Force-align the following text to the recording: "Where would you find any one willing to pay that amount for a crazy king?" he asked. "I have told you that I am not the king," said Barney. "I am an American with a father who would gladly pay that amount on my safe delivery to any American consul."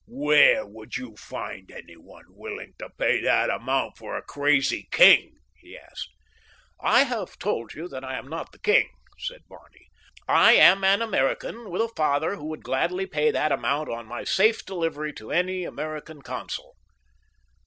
"Where 0.07 0.65
would 0.65 0.97
you 0.97 1.15
find 1.15 1.69
any 1.69 1.95
one 1.95 2.25
willing 2.29 2.73
to 2.79 2.89
pay 2.97 3.21
that 3.21 3.51
amount 3.51 3.99
for 3.99 4.17
a 4.17 4.23
crazy 4.23 4.87
king?" 4.89 5.35
he 5.55 5.77
asked. 5.77 6.09
"I 6.79 7.03
have 7.03 7.37
told 7.37 7.75
you 7.75 7.87
that 7.89 8.03
I 8.03 8.17
am 8.17 8.27
not 8.27 8.51
the 8.51 8.57
king," 8.57 8.89
said 9.19 9.43
Barney. 9.47 9.89
"I 10.27 10.53
am 10.53 10.83
an 10.83 11.03
American 11.03 11.69
with 11.69 11.83
a 11.83 11.89
father 11.95 12.35
who 12.37 12.47
would 12.47 12.63
gladly 12.63 13.05
pay 13.05 13.29
that 13.29 13.51
amount 13.51 13.89
on 13.89 14.07
my 14.07 14.23
safe 14.23 14.65
delivery 14.65 15.13
to 15.13 15.29
any 15.31 15.65
American 15.65 16.23
consul." 16.23 16.75